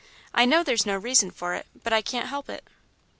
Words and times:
I 0.33 0.45
know 0.45 0.63
there's 0.63 0.83
no 0.87 0.97
reason 0.97 1.29
for 1.29 1.53
it, 1.53 1.67
but 1.83 1.93
I 1.93 2.01
can't 2.01 2.27
help 2.29 2.49
it." 2.49 2.67